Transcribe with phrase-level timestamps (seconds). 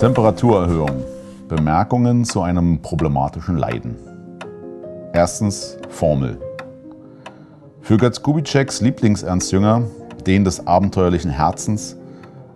[0.00, 1.04] Temperaturerhöhung.
[1.46, 3.96] Bemerkungen zu einem problematischen Leiden.
[5.12, 6.38] Erstens Formel.
[7.82, 9.82] Für Götz Kubitscheks Lieblingsernstjünger,
[10.26, 11.98] den des abenteuerlichen Herzens,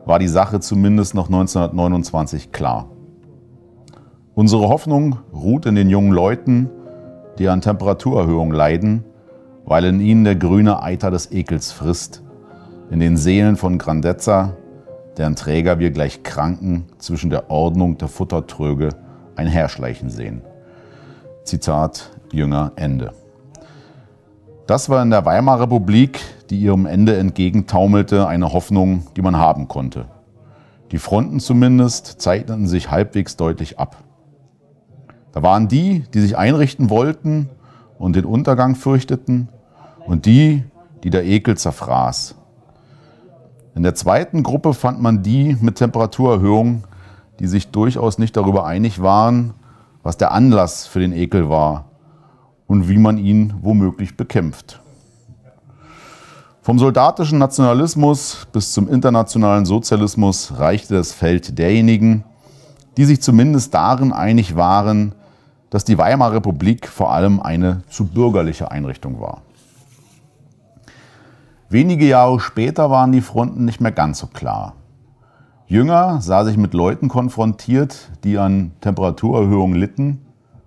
[0.07, 2.89] war die Sache zumindest noch 1929 klar.
[4.35, 6.71] Unsere Hoffnung ruht in den jungen Leuten,
[7.39, 9.05] die an Temperaturerhöhung leiden,
[9.67, 12.23] weil in ihnen der grüne Eiter des Ekels frisst,
[12.91, 14.57] in den Seelen von Grandezza,
[15.17, 18.91] deren Träger wir gleich Kranken zwischen der Ordnung der Futtertröge
[19.37, 20.43] einherschleichen sehen.
[21.45, 23.13] Zitat Jünger Ende.
[24.67, 29.69] Das war in der Weimarer Republik, die ihrem Ende entgegentaumelte, eine Hoffnung, die man haben
[29.69, 30.07] konnte.
[30.91, 33.97] Die Fronten zumindest zeichneten sich halbwegs deutlich ab.
[35.33, 37.51] Da waren die, die sich einrichten wollten
[37.99, 39.49] und den Untergang fürchteten,
[40.07, 40.65] und die,
[41.03, 42.37] die der Ekel zerfraß.
[43.75, 46.85] In der zweiten Gruppe fand man die mit Temperaturerhöhung,
[47.41, 49.55] die sich durchaus nicht darüber einig waren,
[50.03, 51.87] was der Anlass für den Ekel war
[52.67, 54.81] und wie man ihn womöglich bekämpft.
[56.63, 62.25] Vom soldatischen Nationalismus bis zum internationalen Sozialismus reichte das Feld derjenigen,
[62.97, 65.15] die sich zumindest darin einig waren,
[65.69, 69.43] dass die Weimarer Republik vor allem eine zu bürgerliche Einrichtung war.
[71.75, 74.77] Wenige Jahre später waren die Fronten nicht mehr ganz so klar.
[75.67, 80.25] Jünger sah sich mit Leuten konfrontiert, die an Temperaturerhöhungen litten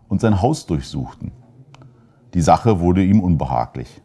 [0.10, 1.32] und sein Haus durchsuchten.
[2.34, 4.02] Die Sache wurde ihm unbehaglich.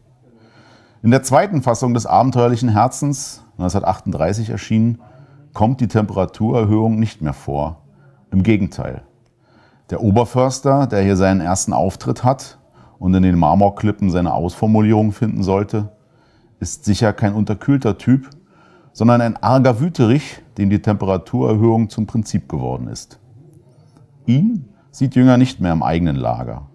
[1.01, 5.01] In der zweiten Fassung des abenteuerlichen Herzens, 1938 erschienen,
[5.51, 7.81] kommt die Temperaturerhöhung nicht mehr vor.
[8.31, 9.01] Im Gegenteil.
[9.89, 12.59] Der Oberförster, der hier seinen ersten Auftritt hat
[12.97, 15.89] und in den Marmorklippen seine Ausformulierung finden sollte,
[16.63, 18.29] ist sicher kein unterkühlter Typ,
[18.93, 23.19] sondern ein arger Wüterich, dem die Temperaturerhöhung zum Prinzip geworden ist.
[24.25, 26.67] Ihn sieht Jünger nicht mehr im eigenen Lager.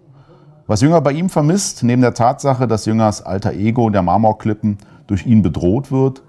[0.67, 4.77] Was Jünger bei ihm vermisst, neben der Tatsache, dass Jüngers alter Ego der Marmorklippen
[5.07, 6.21] durch ihn bedroht wird,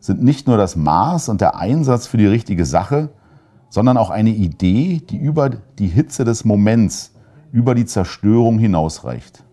[0.00, 3.08] sind nicht nur das Maß und der Einsatz für die richtige Sache,
[3.70, 7.14] sondern auch eine Idee, die über die Hitze des Moments,
[7.52, 9.44] über die Zerstörung hinausreicht.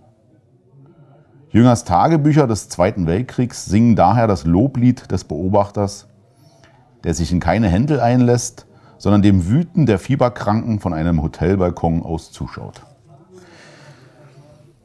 [1.55, 6.05] Jüngers Tagebücher des Zweiten Weltkriegs singen daher das Loblied des Beobachters,
[7.05, 8.65] der sich in keine Händel einlässt,
[8.97, 12.81] sondern dem Wüten der Fieberkranken von einem Hotelbalkon aus zuschaut.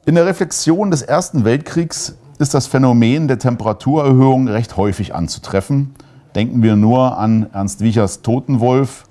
[0.07, 5.97] In der Reflexion des Ersten Weltkriegs ist das Phänomen der Temperaturerhöhung recht häufig anzutreffen.
[6.37, 9.07] Denken wir nur an Ernst Wiechers Totenwolf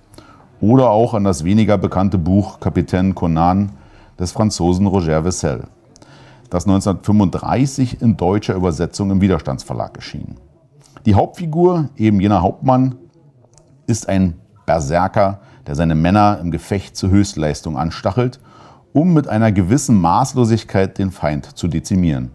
[0.61, 3.73] oder auch an das weniger bekannte Buch Kapitän Conan
[4.17, 5.65] des Franzosen Roger Vessel
[6.49, 10.35] das 1935 in deutscher Übersetzung im Widerstandsverlag erschien.
[11.05, 12.95] Die Hauptfigur, eben jener Hauptmann,
[13.87, 18.39] ist ein Berserker, der seine Männer im Gefecht zur Höchstleistung anstachelt,
[18.93, 22.31] um mit einer gewissen Maßlosigkeit den Feind zu dezimieren.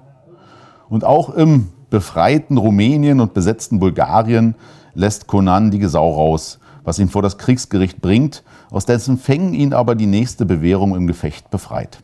[0.89, 4.55] Und auch im befreiten Rumänien und besetzten Bulgarien
[4.95, 9.73] lässt Conan die Gesau raus, was ihn vor das Kriegsgericht bringt, aus dessen Fängen ihn
[9.73, 12.04] aber die nächste Bewährung im Gefecht befreit.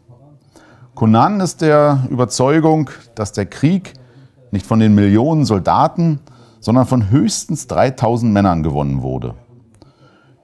[0.95, 3.95] Conan ist der Überzeugung, dass der Krieg
[4.51, 6.21] nicht von den Millionen Soldaten,
[6.59, 9.35] sondern von höchstens 3000 Männern gewonnen wurde.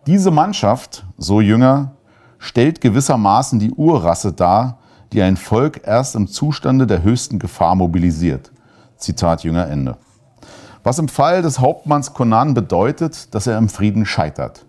[0.06, 1.92] Diese Mannschaft, so Jünger,
[2.38, 4.78] stellt gewissermaßen die Urrasse dar,
[5.12, 8.52] die ein Volk erst im Zustande der höchsten Gefahr mobilisiert.
[8.96, 9.96] Zitat Jünger Ende.
[10.84, 14.64] Was im Fall des Hauptmanns Conan bedeutet, dass er im Frieden scheitert.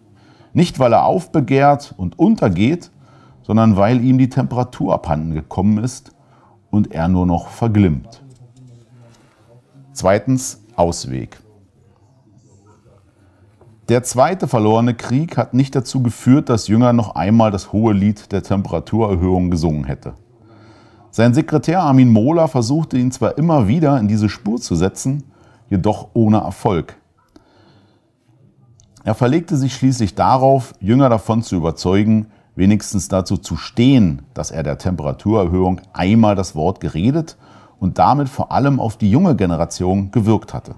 [0.54, 2.90] Nicht, weil er aufbegehrt und untergeht,
[3.48, 6.12] sondern weil ihm die Temperatur abhanden gekommen ist
[6.70, 8.22] und er nur noch verglimmt.
[9.94, 11.40] Zweitens Ausweg.
[13.88, 18.34] Der zweite verlorene Krieg hat nicht dazu geführt, dass Jünger noch einmal das hohe Lied
[18.34, 20.16] der Temperaturerhöhung gesungen hätte.
[21.10, 25.24] Sein Sekretär Armin Mohler versuchte ihn zwar immer wieder in diese Spur zu setzen,
[25.70, 26.98] jedoch ohne Erfolg.
[29.06, 32.28] Er verlegte sich schließlich darauf, Jünger davon zu überzeugen,
[32.58, 37.38] wenigstens dazu zu stehen, dass er der Temperaturerhöhung einmal das Wort geredet
[37.80, 40.74] und damit vor allem auf die junge Generation gewirkt hatte.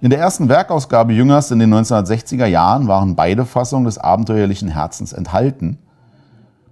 [0.00, 5.12] In der ersten Werkausgabe Jüngers in den 1960er Jahren waren beide Fassungen des abenteuerlichen Herzens
[5.12, 5.78] enthalten.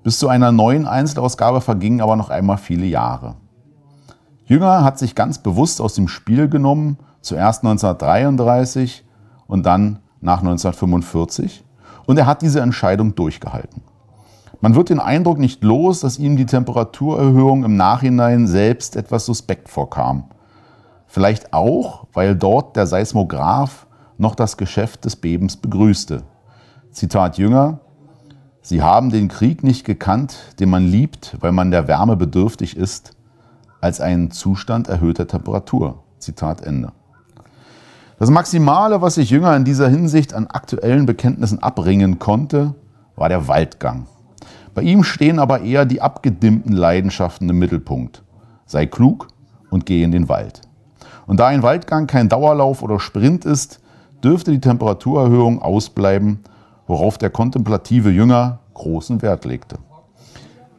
[0.05, 3.35] Bis zu einer neuen Einzelausgabe vergingen aber noch einmal viele Jahre.
[4.45, 9.05] Jünger hat sich ganz bewusst aus dem Spiel genommen, zuerst 1933
[9.49, 11.65] und dann nach 1945
[12.09, 13.83] und er hat diese Entscheidung durchgehalten.
[14.63, 19.69] Man wird den Eindruck nicht los, dass ihm die Temperaturerhöhung im Nachhinein selbst etwas suspekt
[19.69, 20.25] vorkam.
[21.07, 26.23] Vielleicht auch, weil dort der Seismograph noch das Geschäft des Bebens begrüßte.
[26.91, 27.81] Zitat Jünger,
[28.63, 33.13] Sie haben den Krieg nicht gekannt, den man liebt, weil man der Wärme bedürftig ist,
[33.83, 36.03] als einen Zustand erhöhter Temperatur.
[36.19, 36.93] Zitat Ende.
[38.19, 42.75] Das Maximale, was sich Jünger in dieser Hinsicht an aktuellen Bekenntnissen abringen konnte,
[43.15, 44.07] war der Waldgang.
[44.75, 48.25] Bei ihm stehen aber eher die abgedimmten Leidenschaften im Mittelpunkt.
[48.67, 49.29] Sei klug
[49.71, 50.63] und geh in den Wald.
[51.29, 53.81] Und da ein Waldgang kein Dauerlauf oder Sprint ist,
[54.25, 56.41] dürfte die Temperaturerhöhung ausbleiben,
[56.89, 59.79] worauf der kontemplative Jünger großen Wert legte.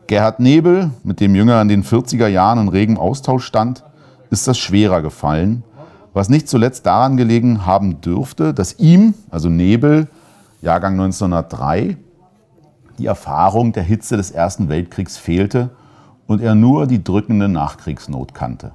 [0.08, 3.86] Gerhard Nebel, mit dem Jünger in den 40er Jahren in regem Austausch stand,
[4.30, 5.64] ist das schwerer gefallen,
[6.14, 10.08] was nicht zuletzt daran gelegen haben dürfte, dass ihm, also Nebel,
[10.62, 11.98] Jahrgang 1903,
[12.98, 15.70] die Erfahrung der Hitze des Ersten Weltkriegs fehlte
[16.28, 18.72] und er nur die drückende Nachkriegsnot kannte.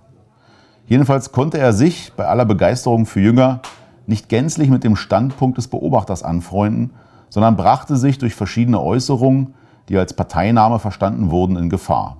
[0.87, 3.61] Jedenfalls konnte er sich bei aller Begeisterung für Jünger
[4.07, 6.91] nicht gänzlich mit dem Standpunkt des Beobachters anfreunden,
[7.31, 9.55] sondern brachte sich durch verschiedene Äußerungen,
[9.89, 12.19] die als Parteinahme verstanden wurden, in Gefahr.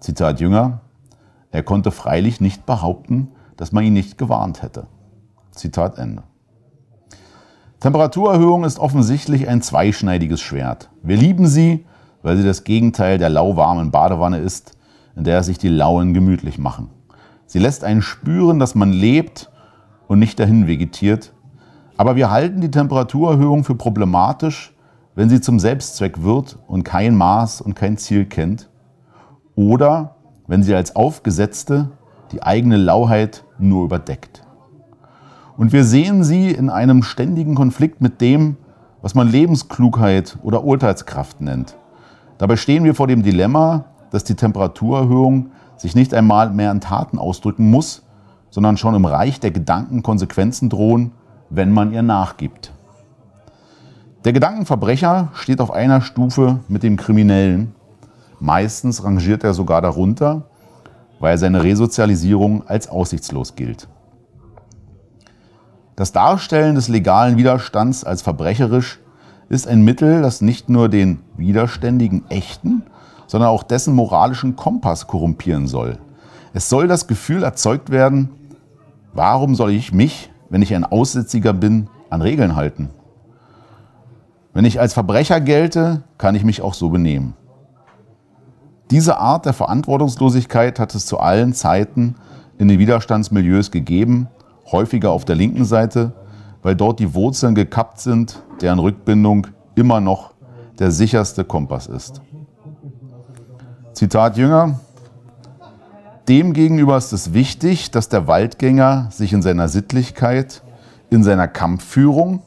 [0.00, 0.80] Zitat Jünger,
[1.50, 4.86] er konnte freilich nicht behaupten, dass man ihn nicht gewarnt hätte.
[5.52, 6.22] Zitat Ende.
[7.80, 10.90] Temperaturerhöhung ist offensichtlich ein zweischneidiges Schwert.
[11.02, 11.84] Wir lieben sie,
[12.22, 14.76] weil sie das Gegenteil der lauwarmen Badewanne ist,
[15.16, 16.90] in der sich die Lauen gemütlich machen.
[17.46, 19.50] Sie lässt einen spüren, dass man lebt
[20.06, 21.32] und nicht dahin vegetiert.
[21.96, 24.74] Aber wir halten die Temperaturerhöhung für problematisch,
[25.14, 28.70] wenn sie zum Selbstzweck wird und kein Maß und kein Ziel kennt.
[29.54, 30.16] Oder
[30.46, 31.90] wenn sie als aufgesetzte
[32.32, 34.42] die eigene Lauheit nur überdeckt.
[35.56, 38.56] Und wir sehen sie in einem ständigen Konflikt mit dem,
[39.02, 41.76] was man Lebensklugheit oder Urteilskraft nennt.
[42.38, 47.18] Dabei stehen wir vor dem Dilemma, dass die Temperaturerhöhung sich nicht einmal mehr in Taten
[47.18, 48.02] ausdrücken muss,
[48.50, 51.12] sondern schon im Reich der Gedanken Konsequenzen drohen,
[51.50, 52.72] wenn man ihr nachgibt.
[54.24, 57.74] Der Gedankenverbrecher steht auf einer Stufe mit dem Kriminellen.
[58.38, 60.42] Meistens rangiert er sogar darunter,
[61.22, 63.86] weil seine Resozialisierung als aussichtslos gilt.
[65.94, 68.98] Das Darstellen des legalen Widerstands als verbrecherisch
[69.48, 72.82] ist ein Mittel, das nicht nur den widerständigen echten,
[73.28, 75.98] sondern auch dessen moralischen Kompass korrumpieren soll.
[76.54, 78.30] Es soll das Gefühl erzeugt werden,
[79.12, 82.90] warum soll ich mich, wenn ich ein Aussätziger bin, an Regeln halten?
[84.54, 87.34] Wenn ich als Verbrecher gelte, kann ich mich auch so benehmen.
[88.90, 92.16] Diese Art der Verantwortungslosigkeit hat es zu allen Zeiten
[92.58, 94.28] in den Widerstandsmilieus gegeben,
[94.70, 96.12] häufiger auf der linken Seite,
[96.62, 100.32] weil dort die Wurzeln gekappt sind, deren Rückbindung immer noch
[100.78, 102.20] der sicherste Kompass ist.
[103.94, 104.80] Zitat Jünger,
[106.28, 110.62] Demgegenüber ist es wichtig, dass der Waldgänger sich in seiner Sittlichkeit,
[111.10, 112.42] in seiner Kampfführung,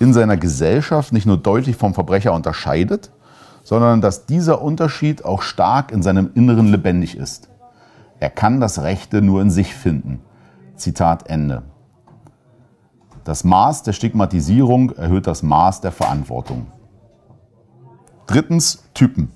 [0.00, 3.10] in seiner Gesellschaft nicht nur deutlich vom Verbrecher unterscheidet,
[3.62, 7.48] sondern dass dieser Unterschied auch stark in seinem Inneren lebendig ist.
[8.20, 10.20] Er kann das Rechte nur in sich finden.
[10.76, 11.62] Zitat Ende.
[13.24, 16.66] Das Maß der Stigmatisierung erhöht das Maß der Verantwortung.
[18.26, 19.30] Drittens Typen.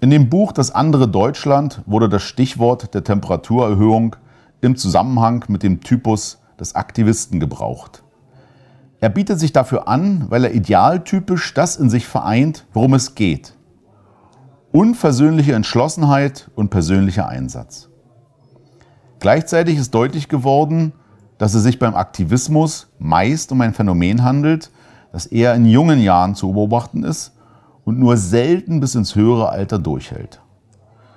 [0.00, 4.14] In dem Buch Das andere Deutschland wurde das Stichwort der Temperaturerhöhung
[4.60, 8.04] im Zusammenhang mit dem Typus des Aktivisten gebraucht.
[9.00, 13.54] Er bietet sich dafür an, weil er idealtypisch das in sich vereint, worum es geht.
[14.72, 17.88] Unversöhnliche Entschlossenheit und persönlicher Einsatz.
[19.20, 20.92] Gleichzeitig ist deutlich geworden,
[21.38, 24.70] dass es sich beim Aktivismus meist um ein Phänomen handelt,
[25.12, 27.32] das eher in jungen Jahren zu beobachten ist
[27.84, 30.40] und nur selten bis ins höhere Alter durchhält.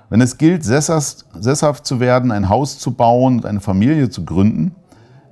[0.10, 4.76] Wenn es gilt, sesshaft zu werden, ein Haus zu bauen und eine Familie zu gründen,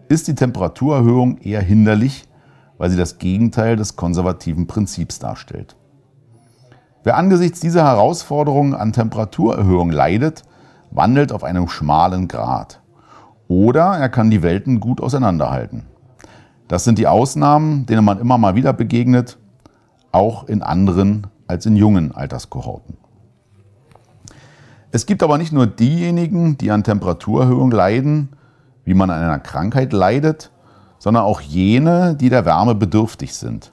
[0.07, 2.28] ist die Temperaturerhöhung eher hinderlich,
[2.79, 5.75] weil sie das Gegenteil des konservativen Prinzips darstellt.
[7.03, 10.43] Wer angesichts dieser Herausforderungen an Temperaturerhöhung leidet,
[10.89, 12.81] wandelt auf einem schmalen Grat.
[13.47, 15.85] Oder er kann die Welten gut auseinanderhalten.
[16.67, 19.37] Das sind die Ausnahmen, denen man immer mal wieder begegnet,
[20.11, 22.97] auch in anderen als in jungen Alterskohorten.
[24.91, 28.29] Es gibt aber nicht nur diejenigen, die an Temperaturerhöhung leiden,
[28.85, 30.51] wie man an einer Krankheit leidet,
[30.99, 33.71] sondern auch jene, die der Wärme bedürftig sind.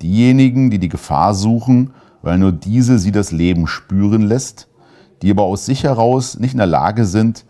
[0.00, 1.92] Diejenigen, die die Gefahr suchen,
[2.22, 4.68] weil nur diese sie das Leben spüren lässt,
[5.20, 7.44] die aber aus sich heraus nicht in der Lage sind,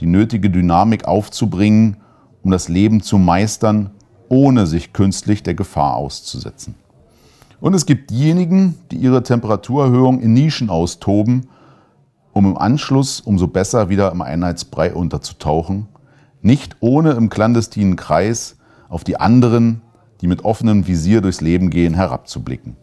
[0.00, 1.96] die nötige Dynamik aufzubringen,
[2.42, 3.90] um das Leben zu meistern,
[4.28, 6.74] ohne sich künstlich der Gefahr auszusetzen.
[7.60, 11.48] Und es gibt diejenigen, die ihre Temperaturerhöhung in Nischen austoben,
[12.32, 15.88] um im Anschluss umso besser wieder im Einheitsbrei unterzutauchen,
[16.42, 18.56] nicht ohne im clandestinen Kreis
[18.88, 19.82] auf die anderen
[20.20, 22.76] die mit offenem Visier durchs Leben gehen, herabzublicken.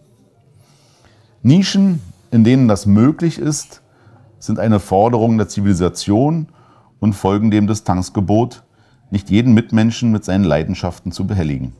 [1.43, 3.81] Nischen, in denen das möglich ist,
[4.39, 6.47] sind eine Forderung der Zivilisation
[6.99, 8.63] und folgen dem Distanzgebot,
[9.11, 11.73] nicht jeden Mitmenschen mit seinen Leidenschaften zu behelligen.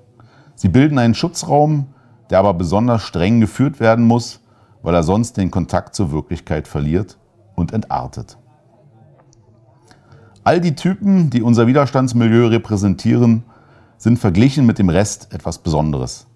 [0.56, 1.88] Sie bilden einen Schutzraum,
[2.30, 4.42] der aber besonders streng geführt werden muss,
[4.82, 7.18] weil er sonst den Kontakt zur Wirklichkeit verliert
[7.56, 8.38] und entartet.
[10.48, 13.44] All die Typen, die unser Widerstandsmilieu repräsentieren,
[13.98, 16.28] sind verglichen mit dem Rest etwas Besonderes.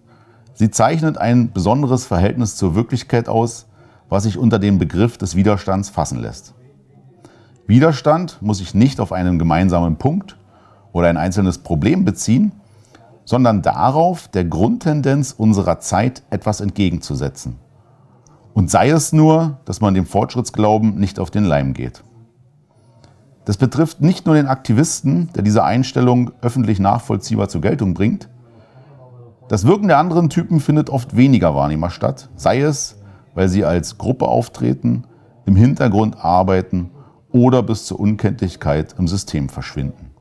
[0.53, 3.67] Sie zeichnet ein besonderes Verhältnis zur Wirklichkeit aus,
[4.09, 6.53] was sich unter dem Begriff des Widerstands fassen lässt.
[7.67, 10.35] Widerstand muss sich nicht auf einen gemeinsamen Punkt
[10.91, 12.51] oder ein einzelnes Problem beziehen,
[13.23, 17.59] sondern darauf, der Grundtendenz unserer Zeit etwas entgegenzusetzen.
[18.53, 22.03] Und sei es nur, dass man dem Fortschrittsglauben nicht auf den Leim geht.
[23.51, 28.29] Das betrifft nicht nur den Aktivisten, der diese Einstellung öffentlich nachvollziehbar zur Geltung bringt.
[29.49, 32.95] Das Wirken der anderen Typen findet oft weniger wahrnehmbar statt, sei es,
[33.33, 35.03] weil sie als Gruppe auftreten,
[35.45, 36.91] im Hintergrund arbeiten
[37.29, 40.11] oder bis zur Unkenntlichkeit im System verschwinden.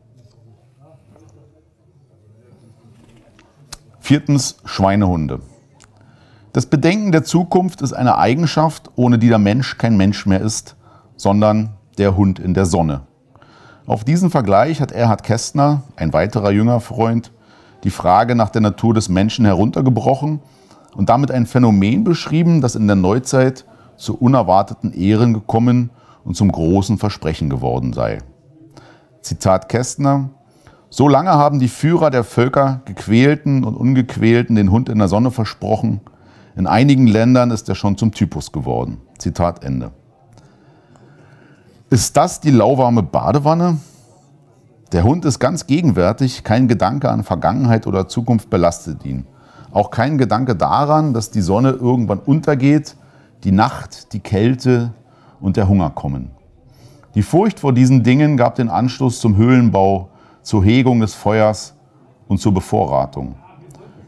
[4.00, 5.38] Viertens Schweinehunde.
[6.52, 10.74] Das Bedenken der Zukunft ist eine Eigenschaft, ohne die der Mensch kein Mensch mehr ist,
[11.14, 13.02] sondern der Hund in der Sonne.
[13.86, 17.32] Auf diesen Vergleich hat Erhard Kästner, ein weiterer jünger Freund,
[17.84, 20.40] die Frage nach der Natur des Menschen heruntergebrochen
[20.94, 23.64] und damit ein Phänomen beschrieben, das in der Neuzeit
[23.96, 25.90] zu unerwarteten Ehren gekommen
[26.24, 28.18] und zum großen Versprechen geworden sei.
[29.22, 30.30] Zitat Kästner
[30.88, 35.30] So lange haben die Führer der Völker gequälten und ungequälten den Hund in der Sonne
[35.30, 36.00] versprochen.
[36.56, 38.98] In einigen Ländern ist er schon zum Typus geworden.
[39.18, 39.92] Zitat Ende.
[41.92, 43.78] Ist das die lauwarme Badewanne?
[44.92, 49.26] Der Hund ist ganz gegenwärtig, kein Gedanke an Vergangenheit oder Zukunft belastet ihn.
[49.72, 52.94] Auch kein Gedanke daran, dass die Sonne irgendwann untergeht,
[53.42, 54.92] die Nacht, die Kälte
[55.40, 56.30] und der Hunger kommen.
[57.16, 60.10] Die Furcht vor diesen Dingen gab den Anstoß zum Höhlenbau,
[60.42, 61.74] zur Hegung des Feuers
[62.28, 63.34] und zur Bevorratung.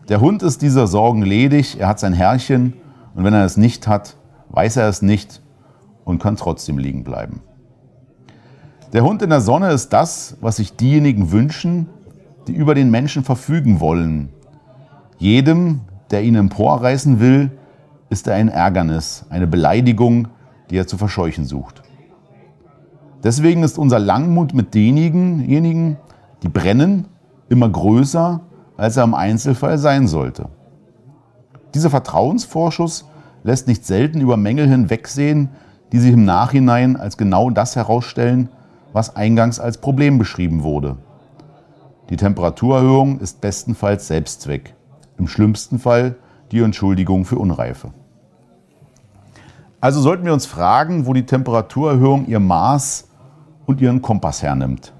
[0.08, 2.74] Der Hund ist dieser Sorgen ledig, er hat sein Herrchen
[3.16, 4.16] und wenn er es nicht hat,
[4.50, 5.42] weiß er es nicht
[6.04, 7.40] und kann trotzdem liegen bleiben.
[8.92, 11.88] Der Hund in der Sonne ist das, was sich diejenigen wünschen,
[12.46, 14.28] die über den Menschen verfügen wollen,
[15.16, 15.80] jedem,
[16.10, 17.52] der ihn emporreißen will,
[18.10, 20.28] ist er ein Ärgernis, eine Beleidigung,
[20.68, 21.82] die er zu verscheuchen sucht.
[23.24, 25.96] Deswegen ist unser Langmut mit denjenigen,
[26.42, 27.06] die brennen,
[27.48, 28.40] immer größer,
[28.76, 30.48] als er im Einzelfall sein sollte.
[31.74, 33.08] Dieser Vertrauensvorschuss
[33.42, 35.48] lässt nicht selten über Mängel hinwegsehen,
[35.92, 38.48] die sich im Nachhinein als genau das herausstellen,
[38.92, 40.96] was eingangs als Problem beschrieben wurde.
[42.10, 44.74] Die Temperaturerhöhung ist bestenfalls Selbstzweck
[45.18, 46.16] im schlimmsten Fall
[46.50, 47.90] die Entschuldigung für Unreife.
[49.80, 53.08] Also sollten wir uns fragen, wo die Temperaturerhöhung ihr Maß
[53.66, 54.92] und ihren Kompass hernimmt.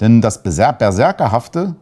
[0.00, 1.74] Denn das Berserkerhafte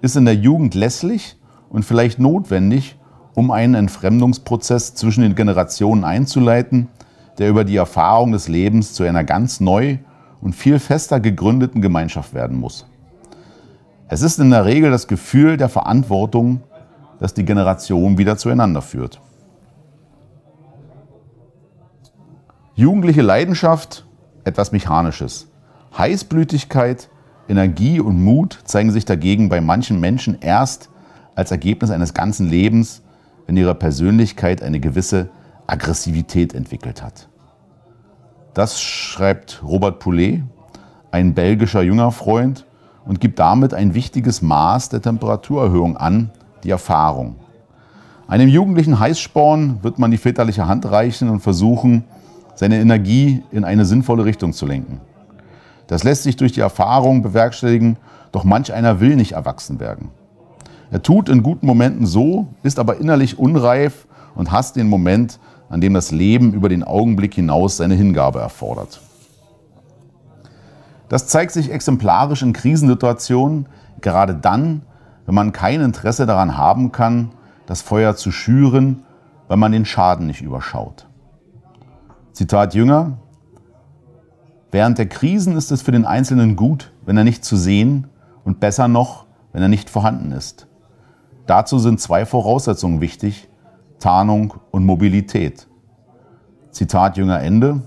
[0.00, 1.36] ist in der Jugend lässlich
[1.68, 2.96] und vielleicht notwendig,
[3.34, 6.88] um einen Entfremdungsprozess zwischen den Generationen einzuleiten,
[7.38, 9.98] der über die Erfahrung des Lebens zu einer ganz neu
[10.44, 12.86] und viel fester gegründeten Gemeinschaft werden muss.
[14.08, 16.62] Es ist in der Regel das Gefühl der Verantwortung,
[17.18, 19.20] das die Generation wieder zueinander führt.
[22.74, 24.04] Jugendliche Leidenschaft,
[24.44, 25.48] etwas Mechanisches.
[25.96, 27.08] Heißblütigkeit,
[27.48, 30.90] Energie und Mut zeigen sich dagegen bei manchen Menschen erst
[31.34, 33.02] als Ergebnis eines ganzen Lebens,
[33.46, 35.30] wenn ihre Persönlichkeit eine gewisse
[35.66, 37.28] Aggressivität entwickelt hat.
[38.54, 40.44] Das schreibt Robert Poulet,
[41.10, 42.64] ein belgischer junger Freund,
[43.04, 46.30] und gibt damit ein wichtiges Maß der Temperaturerhöhung an,
[46.62, 47.34] die Erfahrung.
[48.28, 52.04] Einem jugendlichen Heißsporn wird man die väterliche Hand reichen und versuchen,
[52.54, 55.00] seine Energie in eine sinnvolle Richtung zu lenken.
[55.88, 57.98] Das lässt sich durch die Erfahrung bewerkstelligen,
[58.30, 60.10] doch manch einer will nicht erwachsen werden.
[60.92, 64.06] Er tut in guten Momenten so, ist aber innerlich unreif
[64.36, 65.40] und hasst den Moment,
[65.74, 69.00] an dem das Leben über den Augenblick hinaus seine Hingabe erfordert.
[71.08, 73.66] Das zeigt sich exemplarisch in Krisensituationen,
[74.00, 74.82] gerade dann,
[75.26, 77.32] wenn man kein Interesse daran haben kann,
[77.66, 79.02] das Feuer zu schüren,
[79.48, 81.08] weil man den Schaden nicht überschaut.
[82.30, 83.18] Zitat Jünger,
[84.70, 88.06] während der Krisen ist es für den Einzelnen gut, wenn er nicht zu sehen
[88.44, 90.68] und besser noch, wenn er nicht vorhanden ist.
[91.48, 93.48] Dazu sind zwei Voraussetzungen wichtig,
[93.98, 95.66] Tarnung und Mobilität.
[96.70, 97.82] Zitat Jünger Ende.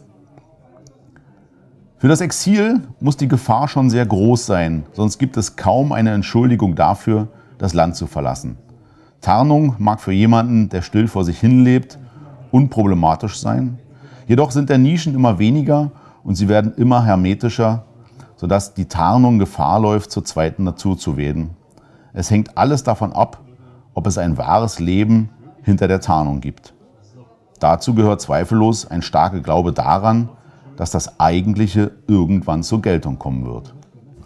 [1.98, 6.12] Für das Exil muss die Gefahr schon sehr groß sein, sonst gibt es kaum eine
[6.12, 8.58] Entschuldigung dafür, das Land zu verlassen.
[9.22, 11.98] Tarnung mag für jemanden, der still vor sich hinlebt,
[12.52, 13.80] unproblematisch sein.
[14.28, 15.92] Jedoch sind der Nischen immer weniger
[16.24, 17.86] und sie werden immer hermetischer,
[18.36, 21.52] sodass die Tarnung Gefahr läuft, zur zweiten Natur zu werden.
[22.14, 23.42] Es hängt alles davon ab,
[23.94, 25.30] ob es ein wahres Leben
[25.68, 26.74] hinter der Tarnung gibt.
[27.60, 30.30] Dazu gehört zweifellos ein starker Glaube daran,
[30.78, 33.76] dass das Eigentliche irgendwann zur Geltung kommen wird.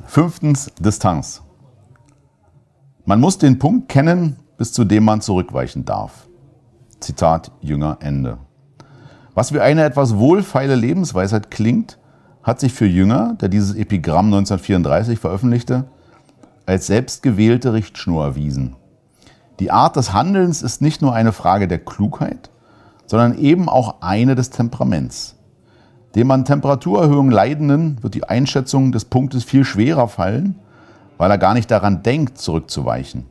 [0.05, 1.41] Fünftens Distanz.
[3.05, 6.27] Man muss den Punkt kennen, bis zu dem man zurückweichen darf.
[6.99, 8.37] Zitat Jünger Ende.
[9.33, 11.97] Was wie eine etwas wohlfeile Lebensweisheit klingt,
[12.43, 15.85] hat sich für Jünger, der dieses Epigramm 1934 veröffentlichte,
[16.65, 18.75] als selbstgewählte Richtschnur erwiesen.
[19.61, 22.49] Die Art des Handelns ist nicht nur eine Frage der Klugheit,
[23.05, 25.35] sondern eben auch eine des Temperaments.
[26.15, 30.55] Dem an Temperaturerhöhung Leidenden wird die Einschätzung des Punktes viel schwerer fallen,
[31.19, 33.27] weil er gar nicht daran denkt, zurückzuweichen.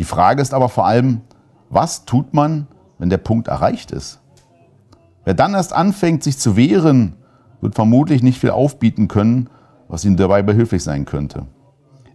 [0.00, 1.20] Die Frage ist aber vor allem,
[1.68, 2.66] was tut man,
[2.98, 4.18] wenn der Punkt erreicht ist?
[5.24, 7.14] Wer dann erst anfängt, sich zu wehren,
[7.60, 9.48] wird vermutlich nicht viel aufbieten können,
[9.86, 11.46] was ihm dabei behilflich sein könnte.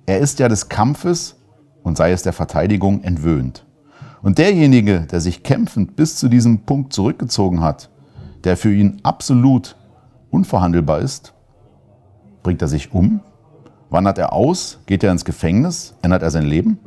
[0.06, 1.35] Er ist ja des Kampfes
[1.86, 3.64] und sei es der Verteidigung entwöhnt.
[4.22, 7.90] Und derjenige, der sich kämpfend bis zu diesem Punkt zurückgezogen hat,
[8.44, 9.76] der für ihn absolut
[10.32, 11.34] unverhandelbar ist,
[12.42, 13.22] bringt er sich um?
[13.92, 14.80] Wandert er aus?
[14.88, 15.94] Geht er ins Gefängnis?
[16.02, 16.80] Ändert er sein Leben?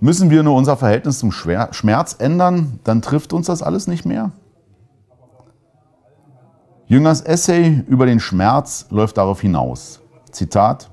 [0.00, 4.32] Müssen wir nur unser Verhältnis zum Schmerz ändern, dann trifft uns das alles nicht mehr?
[6.86, 10.00] Jüngers Essay über den Schmerz läuft darauf hinaus.
[10.32, 10.89] Zitat,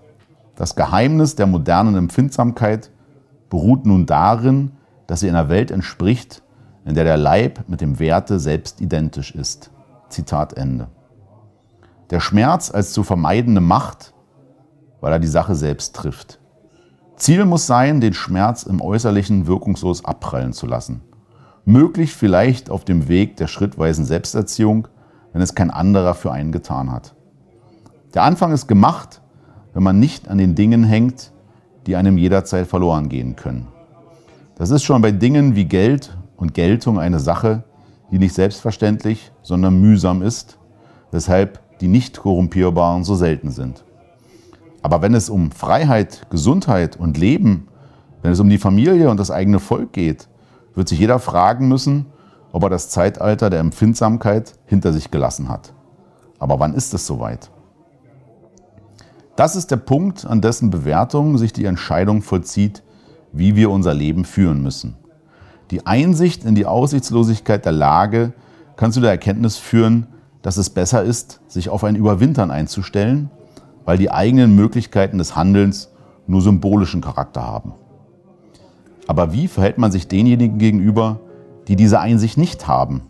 [0.58, 2.92] das Geheimnis der modernen Empfindsamkeit
[3.50, 4.72] beruht nun darin,
[5.06, 6.42] dass sie einer Welt entspricht,
[6.84, 9.72] in der der Leib mit dem Werte selbst identisch ist.
[10.10, 10.88] Zitat Ende.
[12.10, 14.14] Der Schmerz als zu vermeidende Macht,
[15.00, 16.40] weil er die Sache selbst trifft.
[17.18, 21.02] Ziel muss sein, den Schmerz im Äußerlichen wirkungslos abprallen zu lassen.
[21.66, 24.88] Möglich vielleicht auf dem Weg der schrittweisen Selbsterziehung,
[25.34, 27.14] wenn es kein anderer für einen getan hat.
[28.16, 29.22] Der Anfang ist gemacht,
[29.78, 31.32] wenn man nicht an den Dingen hängt,
[31.86, 33.68] die einem jederzeit verloren gehen können.
[34.56, 37.64] Das ist schon bei Dingen wie Geld und Geltung eine Sache,
[38.10, 40.58] die nicht selbstverständlich, sondern mühsam ist,
[41.12, 43.84] weshalb die nicht korrumpierbaren so selten sind.
[44.82, 47.68] Aber wenn es um Freiheit, Gesundheit und Leben,
[48.24, 50.28] wenn es um die Familie und das eigene Volk geht,
[50.74, 52.08] wird sich jeder fragen müssen,
[52.52, 55.72] ob er das Zeitalter der Empfindsamkeit hinter sich gelassen hat.
[56.40, 57.52] Aber wann ist es soweit?
[59.38, 62.82] Das ist der Punkt, an dessen Bewertung sich die Entscheidung vollzieht,
[63.32, 64.96] wie wir unser Leben führen müssen.
[65.70, 68.34] Die Einsicht in die Aussichtslosigkeit der Lage
[68.78, 70.08] kann zu der Erkenntnis führen,
[70.42, 73.30] dass es besser ist, sich auf ein Überwintern einzustellen,
[73.86, 75.92] weil die eigenen Möglichkeiten des Handelns
[76.26, 77.76] nur symbolischen Charakter haben.
[79.06, 81.20] Aber wie verhält man sich denjenigen gegenüber,
[81.68, 83.04] die diese Einsicht nicht haben?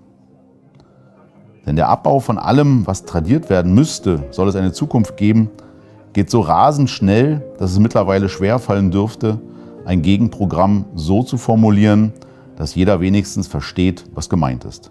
[1.66, 5.52] Denn der Abbau von allem, was tradiert werden müsste, soll es eine Zukunft geben,
[6.18, 9.40] geht so rasend schnell, dass es mittlerweile schwerfallen dürfte,
[9.86, 12.12] ein Gegenprogramm so zu formulieren,
[12.56, 14.90] dass jeder wenigstens versteht, was gemeint ist.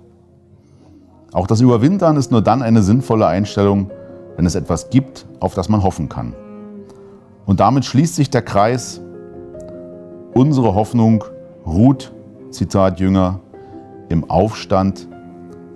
[1.32, 3.90] Auch das Überwintern ist nur dann eine sinnvolle Einstellung,
[4.36, 6.32] wenn es etwas gibt, auf das man hoffen kann.
[7.44, 9.00] Und damit schließt sich der Kreis.
[10.32, 11.24] Unsere Hoffnung
[11.66, 12.12] ruht,
[12.52, 13.40] Zitat Jünger,
[14.10, 15.08] im Aufstand,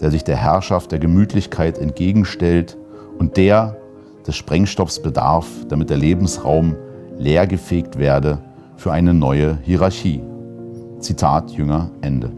[0.00, 2.78] der sich der Herrschaft der Gemütlichkeit entgegenstellt
[3.18, 3.79] und der
[4.26, 6.76] des Sprengstoffs bedarf, damit der Lebensraum
[7.18, 8.38] leergefegt werde
[8.76, 10.22] für eine neue Hierarchie.
[11.00, 12.30] Zitat Jünger Ende.